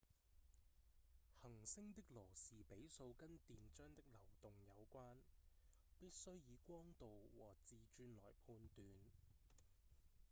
[1.43, 5.17] 恆星的羅士比數跟電漿的流動有關
[5.99, 8.87] 必須以光度和自轉來判斷